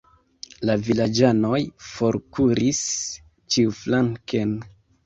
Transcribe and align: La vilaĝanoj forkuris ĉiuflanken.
La 0.69 0.75
vilaĝanoj 0.87 1.61
forkuris 1.91 2.83
ĉiuflanken. 3.55 4.61